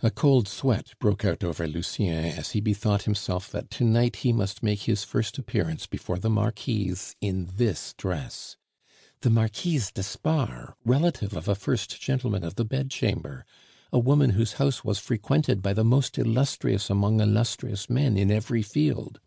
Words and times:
A 0.00 0.10
cold 0.10 0.48
sweat 0.48 0.94
broke 0.98 1.22
out 1.22 1.44
over 1.44 1.68
Lucien 1.68 2.24
as 2.32 2.52
he 2.52 2.62
bethought 2.62 3.02
himself 3.02 3.50
that 3.52 3.70
to 3.72 3.84
night 3.84 4.16
he 4.24 4.32
must 4.32 4.62
make 4.62 4.84
his 4.84 5.04
first 5.04 5.36
appearance 5.36 5.84
before 5.84 6.18
the 6.18 6.30
Marquise 6.30 7.14
in 7.20 7.50
this 7.54 7.92
dress 7.98 8.56
the 9.20 9.28
Marquise 9.28 9.90
d'Espard, 9.92 10.72
relative 10.86 11.34
of 11.36 11.46
a 11.46 11.54
First 11.54 12.00
Gentleman 12.00 12.42
of 12.42 12.54
the 12.54 12.64
Bedchamber, 12.64 13.44
a 13.92 13.98
woman 13.98 14.30
whose 14.30 14.54
house 14.54 14.82
was 14.82 14.98
frequented 14.98 15.60
by 15.60 15.74
the 15.74 15.84
most 15.84 16.16
illustrious 16.16 16.88
among 16.88 17.20
illustrious 17.20 17.90
men 17.90 18.16
in 18.16 18.30
every 18.30 18.62
field. 18.62 19.20